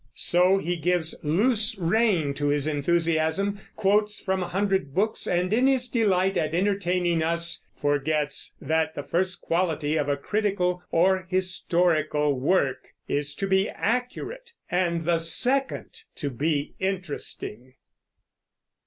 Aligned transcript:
So 0.15 0.57
he 0.57 0.77
gives 0.77 1.23
loose 1.23 1.77
rein 1.77 2.33
to 2.33 2.47
his 2.47 2.65
enthusiasm, 2.67 3.59
quotes 3.75 4.19
from 4.19 4.41
a 4.41 4.47
hundred 4.47 4.95
books, 4.95 5.27
and 5.27 5.53
in 5.53 5.67
his 5.67 5.87
delight 5.89 6.37
at 6.37 6.55
entertaining 6.55 7.21
us 7.21 7.67
forgets 7.79 8.55
that 8.59 8.95
the 8.95 9.03
first 9.03 9.43
quality 9.43 9.97
of 9.97 10.09
a 10.09 10.17
critical 10.17 10.81
or 10.89 11.27
historical 11.29 12.39
work 12.39 12.87
is 13.07 13.35
to 13.35 13.47
be 13.47 13.69
accurate, 13.69 14.53
and 14.71 15.05
the 15.05 15.19
second 15.19 16.01
to 16.15 16.31
be 16.31 16.73
interesting. 16.79 17.75